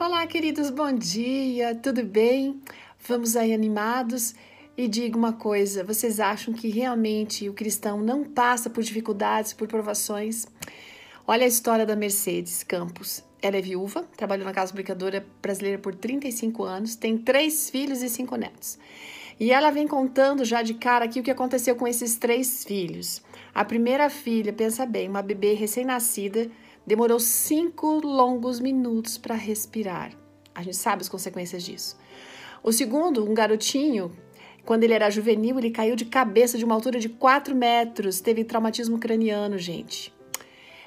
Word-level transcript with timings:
Olá, 0.00 0.24
queridos, 0.28 0.70
bom 0.70 0.92
dia, 0.92 1.74
tudo 1.74 2.04
bem? 2.04 2.62
Vamos 3.08 3.34
aí 3.34 3.52
animados? 3.52 4.32
E 4.76 4.86
diga 4.86 5.18
uma 5.18 5.32
coisa: 5.32 5.82
vocês 5.82 6.20
acham 6.20 6.54
que 6.54 6.68
realmente 6.68 7.48
o 7.48 7.52
cristão 7.52 8.00
não 8.00 8.22
passa 8.22 8.70
por 8.70 8.84
dificuldades, 8.84 9.52
por 9.52 9.66
provações? 9.66 10.46
Olha 11.26 11.44
a 11.44 11.48
história 11.48 11.84
da 11.84 11.96
Mercedes 11.96 12.62
Campos. 12.62 13.24
Ela 13.42 13.56
é 13.56 13.60
viúva, 13.60 14.04
trabalhou 14.16 14.46
na 14.46 14.52
Casa 14.52 14.70
Publicadora 14.70 15.26
Brasileira 15.42 15.80
por 15.80 15.96
35 15.96 16.62
anos, 16.62 16.94
tem 16.94 17.18
três 17.18 17.68
filhos 17.68 18.00
e 18.00 18.08
cinco 18.08 18.36
netos. 18.36 18.78
E 19.40 19.50
ela 19.50 19.70
vem 19.70 19.88
contando 19.88 20.44
já 20.44 20.62
de 20.62 20.74
cara 20.74 21.06
aqui 21.06 21.18
o 21.18 21.24
que 21.24 21.30
aconteceu 21.30 21.74
com 21.74 21.88
esses 21.88 22.16
três 22.16 22.62
filhos. 22.62 23.20
A 23.52 23.64
primeira 23.64 24.08
filha, 24.08 24.52
pensa 24.52 24.86
bem, 24.86 25.08
uma 25.08 25.22
bebê 25.22 25.54
recém-nascida, 25.54 26.48
demorou 26.88 27.20
cinco 27.20 28.00
longos 28.00 28.58
minutos 28.58 29.18
para 29.18 29.34
respirar. 29.34 30.12
A 30.54 30.62
gente 30.62 30.76
sabe 30.78 31.02
as 31.02 31.08
consequências 31.08 31.62
disso. 31.62 31.98
O 32.62 32.72
segundo, 32.72 33.28
um 33.28 33.34
garotinho, 33.34 34.10
quando 34.64 34.84
ele 34.84 34.94
era 34.94 35.10
juvenil, 35.10 35.58
ele 35.58 35.70
caiu 35.70 35.94
de 35.94 36.06
cabeça 36.06 36.56
de 36.56 36.64
uma 36.64 36.74
altura 36.74 36.98
de 36.98 37.10
4 37.10 37.54
metros, 37.54 38.22
teve 38.22 38.42
traumatismo 38.42 38.98
craniano, 38.98 39.58
gente. 39.58 40.14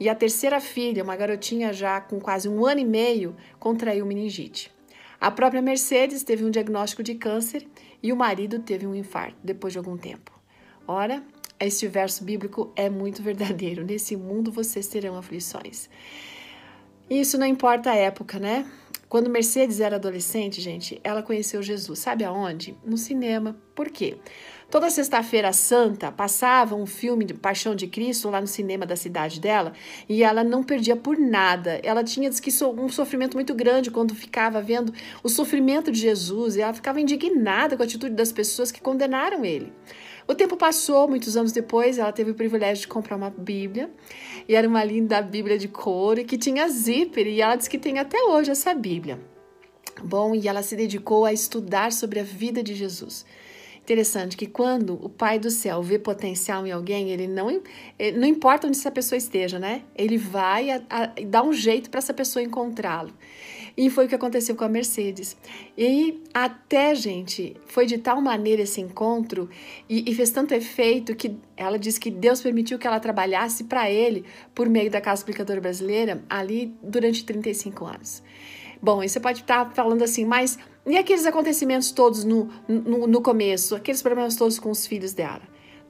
E 0.00 0.08
a 0.08 0.14
terceira 0.14 0.60
filha, 0.60 1.04
uma 1.04 1.14
garotinha 1.14 1.74
já 1.74 2.00
com 2.00 2.18
quase 2.18 2.48
um 2.48 2.64
ano 2.64 2.80
e 2.80 2.86
meio, 2.86 3.36
contraiu 3.60 4.06
meningite. 4.06 4.72
A 5.20 5.30
própria 5.30 5.60
Mercedes 5.60 6.22
teve 6.22 6.42
um 6.42 6.50
diagnóstico 6.50 7.02
de 7.02 7.16
câncer 7.16 7.68
e 8.02 8.14
o 8.14 8.16
marido 8.16 8.60
teve 8.60 8.86
um 8.86 8.94
infarto 8.94 9.36
depois 9.44 9.74
de 9.74 9.78
algum 9.78 9.98
tempo. 9.98 10.32
Ora, 10.88 11.22
este 11.66 11.86
verso 11.88 12.24
bíblico 12.24 12.72
é 12.74 12.88
muito 12.88 13.22
verdadeiro. 13.22 13.84
Nesse 13.86 14.16
mundo 14.16 14.50
vocês 14.50 14.86
terão 14.86 15.16
aflições. 15.16 15.88
Isso 17.08 17.36
não 17.36 17.46
importa 17.46 17.90
a 17.90 17.96
época, 17.96 18.38
né? 18.38 18.66
Quando 19.08 19.28
Mercedes 19.28 19.78
era 19.80 19.96
adolescente, 19.96 20.60
gente, 20.60 20.98
ela 21.04 21.22
conheceu 21.22 21.62
Jesus. 21.62 21.98
Sabe 21.98 22.24
aonde? 22.24 22.74
No 22.82 22.96
cinema. 22.96 23.54
Por 23.74 23.88
quê? 23.88 24.16
Toda 24.70 24.88
sexta-feira 24.88 25.52
santa 25.52 26.10
passava 26.10 26.74
um 26.74 26.86
filme 26.86 27.26
de 27.26 27.34
Paixão 27.34 27.74
de 27.74 27.86
Cristo 27.86 28.30
lá 28.30 28.40
no 28.40 28.46
cinema 28.46 28.86
da 28.86 28.96
cidade 28.96 29.38
dela 29.38 29.74
e 30.08 30.22
ela 30.22 30.42
não 30.42 30.62
perdia 30.62 30.96
por 30.96 31.18
nada. 31.18 31.78
Ela 31.82 32.02
tinha 32.02 32.30
diz 32.30 32.40
que 32.40 32.50
um 32.64 32.88
sofrimento 32.88 33.34
muito 33.34 33.54
grande 33.54 33.90
quando 33.90 34.14
ficava 34.14 34.62
vendo 34.62 34.92
o 35.22 35.28
sofrimento 35.28 35.92
de 35.92 35.98
Jesus 35.98 36.56
e 36.56 36.62
ela 36.62 36.72
ficava 36.72 37.00
indignada 37.00 37.76
com 37.76 37.82
a 37.82 37.86
atitude 37.86 38.14
das 38.14 38.32
pessoas 38.32 38.72
que 38.72 38.80
condenaram 38.80 39.44
ele. 39.44 39.70
O 40.26 40.34
tempo 40.34 40.56
passou, 40.56 41.08
muitos 41.08 41.36
anos 41.36 41.52
depois, 41.52 41.98
ela 41.98 42.12
teve 42.12 42.30
o 42.30 42.34
privilégio 42.34 42.82
de 42.82 42.88
comprar 42.88 43.16
uma 43.16 43.28
Bíblia, 43.28 43.90
e 44.48 44.54
era 44.54 44.68
uma 44.68 44.84
linda 44.84 45.20
Bíblia 45.20 45.58
de 45.58 45.68
couro 45.68 46.24
que 46.24 46.38
tinha 46.38 46.68
zíper, 46.68 47.26
e 47.26 47.42
ela 47.42 47.56
diz 47.56 47.66
que 47.66 47.76
tem 47.76 47.98
até 47.98 48.22
hoje 48.22 48.50
essa 48.50 48.72
Bíblia. 48.72 49.20
Bom, 50.02 50.34
e 50.34 50.48
ela 50.48 50.62
se 50.62 50.76
dedicou 50.76 51.24
a 51.24 51.32
estudar 51.32 51.92
sobre 51.92 52.20
a 52.20 52.22
vida 52.22 52.62
de 52.62 52.74
Jesus. 52.74 53.26
Interessante 53.82 54.36
que 54.36 54.46
quando 54.46 54.94
o 55.04 55.08
Pai 55.08 55.40
do 55.40 55.50
céu 55.50 55.82
vê 55.82 55.98
potencial 55.98 56.64
em 56.64 56.70
alguém, 56.70 57.10
ele 57.10 57.26
não, 57.26 57.50
ele, 57.98 58.16
não 58.16 58.28
importa 58.28 58.68
onde 58.68 58.78
essa 58.78 58.92
pessoa 58.92 59.16
esteja, 59.16 59.58
né? 59.58 59.82
Ele 59.96 60.16
vai 60.16 60.70
a, 60.70 60.82
a, 60.88 61.06
dar 61.26 61.42
um 61.42 61.52
jeito 61.52 61.90
para 61.90 61.98
essa 61.98 62.14
pessoa 62.14 62.44
encontrá-lo. 62.44 63.12
E 63.76 63.90
foi 63.90 64.04
o 64.04 64.08
que 64.08 64.14
aconteceu 64.14 64.54
com 64.54 64.62
a 64.62 64.68
Mercedes. 64.68 65.36
E 65.76 66.22
até, 66.32 66.94
gente, 66.94 67.56
foi 67.66 67.84
de 67.84 67.98
tal 67.98 68.20
maneira 68.20 68.62
esse 68.62 68.80
encontro 68.80 69.50
e, 69.88 70.08
e 70.08 70.14
fez 70.14 70.30
tanto 70.30 70.54
efeito 70.54 71.16
que 71.16 71.36
ela 71.56 71.76
diz 71.76 71.98
que 71.98 72.10
Deus 72.10 72.40
permitiu 72.40 72.78
que 72.78 72.86
ela 72.86 73.00
trabalhasse 73.00 73.64
para 73.64 73.90
ele 73.90 74.24
por 74.54 74.68
meio 74.68 74.90
da 74.90 75.00
Casa 75.00 75.22
Explicadora 75.22 75.60
Brasileira 75.60 76.22
ali 76.30 76.72
durante 76.82 77.24
35 77.24 77.84
anos. 77.84 78.22
Bom, 78.80 79.02
e 79.02 79.08
você 79.08 79.18
pode 79.18 79.40
estar 79.40 79.72
falando 79.74 80.02
assim, 80.02 80.24
mas 80.24 80.58
e 80.84 80.96
aqueles 80.96 81.26
acontecimentos 81.26 81.92
todos 81.92 82.24
no, 82.24 82.50
no, 82.66 83.06
no 83.06 83.22
começo, 83.22 83.74
aqueles 83.74 84.02
problemas 84.02 84.34
todos 84.36 84.58
com 84.58 84.70
os 84.70 84.86
filhos 84.86 85.12
dela? 85.12 85.42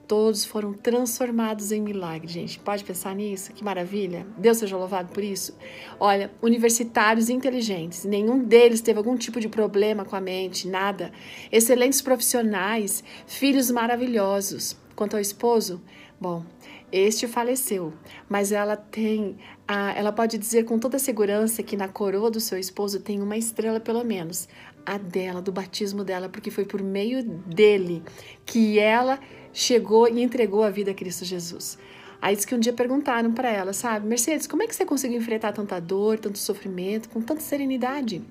Todos 0.07 0.43
foram 0.43 0.73
transformados 0.73 1.71
em 1.71 1.81
milagre, 1.81 2.27
gente. 2.27 2.59
Pode 2.59 2.83
pensar 2.83 3.15
nisso? 3.15 3.53
Que 3.53 3.63
maravilha. 3.63 4.27
Deus 4.37 4.57
seja 4.57 4.75
louvado 4.75 5.09
por 5.13 5.23
isso. 5.23 5.55
Olha, 5.99 6.29
universitários 6.41 7.29
inteligentes, 7.29 8.03
nenhum 8.03 8.43
deles 8.43 8.81
teve 8.81 8.99
algum 8.99 9.15
tipo 9.15 9.39
de 9.39 9.47
problema 9.47 10.03
com 10.03 10.15
a 10.15 10.21
mente, 10.21 10.67
nada. 10.67 11.11
Excelentes 11.51 12.01
profissionais, 12.01 13.03
filhos 13.25 13.71
maravilhosos. 13.71 14.77
Quanto 14.93 15.15
ao 15.15 15.21
esposo, 15.21 15.81
bom, 16.19 16.43
este 16.93 17.27
faleceu, 17.27 17.91
mas 18.29 18.51
ela 18.51 18.77
tem, 18.77 19.35
a, 19.67 19.97
ela 19.97 20.11
pode 20.11 20.37
dizer 20.37 20.63
com 20.63 20.77
toda 20.77 20.99
segurança 20.99 21.63
que 21.63 21.75
na 21.75 21.87
coroa 21.87 22.29
do 22.29 22.39
seu 22.39 22.55
esposo 22.59 22.99
tem 22.99 23.19
uma 23.19 23.35
estrela 23.35 23.79
pelo 23.79 24.03
menos, 24.03 24.47
a 24.85 24.99
dela, 24.99 25.41
do 25.41 25.51
batismo 25.51 26.03
dela, 26.03 26.29
porque 26.29 26.51
foi 26.51 26.65
por 26.65 26.83
meio 26.83 27.23
dele 27.23 28.03
que 28.45 28.77
ela 28.77 29.19
chegou 29.51 30.07
e 30.07 30.21
entregou 30.21 30.61
a 30.61 30.69
vida 30.69 30.91
a 30.91 30.93
Cristo 30.93 31.25
Jesus. 31.25 31.79
Aí 32.21 32.35
diz 32.35 32.45
que 32.45 32.53
um 32.53 32.59
dia 32.59 32.73
perguntaram 32.73 33.33
para 33.33 33.49
ela, 33.49 33.73
sabe, 33.73 34.07
Mercedes, 34.07 34.45
como 34.45 34.61
é 34.61 34.67
que 34.67 34.75
você 34.75 34.85
conseguiu 34.85 35.17
enfrentar 35.17 35.51
tanta 35.51 35.81
dor, 35.81 36.19
tanto 36.19 36.37
sofrimento, 36.37 37.09
com 37.09 37.21
tanta 37.21 37.41
serenidade? 37.41 38.21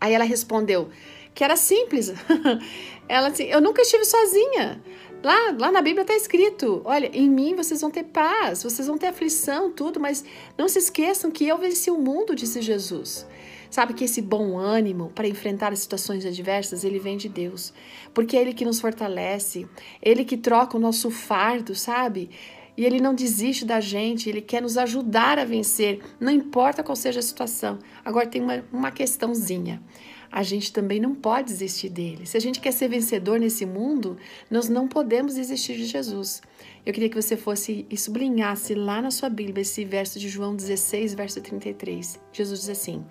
Aí 0.00 0.14
ela 0.14 0.24
respondeu 0.24 0.88
que 1.34 1.44
era 1.44 1.54
simples. 1.54 2.14
ela 3.06 3.28
assim, 3.28 3.44
eu 3.44 3.60
nunca 3.60 3.82
estive 3.82 4.06
sozinha. 4.06 4.82
Lá, 5.24 5.56
lá 5.58 5.72
na 5.72 5.80
Bíblia 5.80 6.02
está 6.02 6.14
escrito: 6.14 6.82
olha, 6.84 7.10
em 7.14 7.30
mim 7.30 7.56
vocês 7.56 7.80
vão 7.80 7.90
ter 7.90 8.04
paz, 8.04 8.62
vocês 8.62 8.86
vão 8.86 8.98
ter 8.98 9.06
aflição, 9.06 9.72
tudo, 9.72 9.98
mas 9.98 10.22
não 10.58 10.68
se 10.68 10.78
esqueçam 10.78 11.30
que 11.30 11.48
eu 11.48 11.56
venci 11.56 11.90
o 11.90 11.98
mundo, 11.98 12.36
disse 12.36 12.60
Jesus. 12.60 13.26
Sabe 13.70 13.94
que 13.94 14.04
esse 14.04 14.20
bom 14.20 14.58
ânimo 14.58 15.10
para 15.14 15.26
enfrentar 15.26 15.72
as 15.72 15.80
situações 15.80 16.26
adversas, 16.26 16.84
ele 16.84 16.98
vem 16.98 17.16
de 17.16 17.28
Deus. 17.28 17.72
Porque 18.12 18.36
é 18.36 18.42
Ele 18.42 18.52
que 18.52 18.64
nos 18.64 18.80
fortalece, 18.80 19.66
Ele 20.00 20.24
que 20.24 20.36
troca 20.36 20.76
o 20.76 20.80
nosso 20.80 21.10
fardo, 21.10 21.74
sabe? 21.74 22.30
E 22.76 22.84
Ele 22.84 23.00
não 23.00 23.14
desiste 23.14 23.64
da 23.64 23.80
gente, 23.80 24.28
Ele 24.28 24.40
quer 24.40 24.62
nos 24.62 24.76
ajudar 24.76 25.40
a 25.40 25.44
vencer, 25.44 26.00
não 26.20 26.30
importa 26.30 26.84
qual 26.84 26.94
seja 26.94 27.18
a 27.18 27.22
situação. 27.22 27.78
Agora 28.04 28.28
tem 28.28 28.42
uma, 28.42 28.62
uma 28.70 28.90
questãozinha 28.92 29.82
a 30.34 30.42
gente 30.42 30.72
também 30.72 30.98
não 30.98 31.14
pode 31.14 31.52
desistir 31.52 31.88
dele. 31.88 32.26
Se 32.26 32.36
a 32.36 32.40
gente 32.40 32.58
quer 32.58 32.72
ser 32.72 32.88
vencedor 32.88 33.38
nesse 33.38 33.64
mundo, 33.64 34.16
nós 34.50 34.68
não 34.68 34.88
podemos 34.88 35.36
desistir 35.36 35.76
de 35.76 35.86
Jesus. 35.86 36.42
Eu 36.84 36.92
queria 36.92 37.08
que 37.08 37.14
você 37.14 37.36
fosse 37.36 37.86
e 37.88 37.96
sublinhasse 37.96 38.74
lá 38.74 39.00
na 39.00 39.12
sua 39.12 39.28
Bíblia 39.28 39.62
esse 39.62 39.84
verso 39.84 40.18
de 40.18 40.28
João 40.28 40.56
16, 40.56 41.14
verso 41.14 41.40
33. 41.40 42.20
Jesus 42.32 42.62
diz 42.62 42.68
assim: 42.68 43.04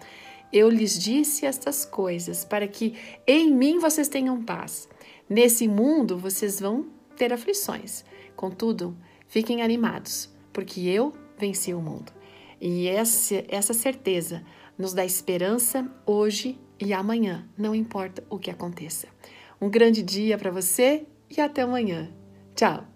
Eu 0.51 0.69
lhes 0.69 0.99
disse 0.99 1.45
estas 1.45 1.85
coisas 1.85 2.43
para 2.43 2.67
que 2.67 2.93
em 3.25 3.53
mim 3.53 3.79
vocês 3.79 4.09
tenham 4.09 4.43
paz. 4.43 4.89
Nesse 5.29 5.65
mundo 5.65 6.17
vocês 6.17 6.59
vão 6.59 6.87
ter 7.15 7.31
aflições. 7.31 8.03
Contudo, 8.35 8.97
fiquem 9.29 9.61
animados, 9.61 10.29
porque 10.51 10.81
eu 10.81 11.13
venci 11.37 11.73
o 11.73 11.79
mundo. 11.79 12.11
E 12.59 12.85
essa, 12.89 13.45
essa 13.47 13.73
certeza 13.73 14.43
nos 14.77 14.93
dá 14.93 15.05
esperança 15.05 15.89
hoje 16.05 16.59
e 16.83 16.93
amanhã, 16.93 17.47
não 17.57 17.73
importa 17.73 18.23
o 18.29 18.37
que 18.37 18.51
aconteça. 18.51 19.07
Um 19.61 19.69
grande 19.69 20.03
dia 20.03 20.37
para 20.37 20.51
você 20.51 21.05
e 21.29 21.39
até 21.39 21.61
amanhã. 21.61 22.11
Tchau! 22.53 22.92